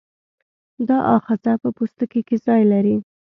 دا 0.87 0.97
آخذه 1.17 1.51
په 1.61 1.69
پوستکي 1.77 2.21
کې 2.27 2.37
ځای 2.45 2.61
لري. 2.71 2.95